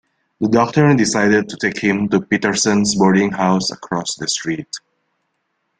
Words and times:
The 0.39 0.47
doctor 0.49 0.91
decided 0.95 1.47
to 1.47 1.57
take 1.57 1.77
him 1.77 2.09
to 2.09 2.21
Petersen's 2.21 2.95
boarding 2.95 3.33
house 3.33 3.69
across 3.69 4.15
the 4.15 4.27
street. 4.27 4.77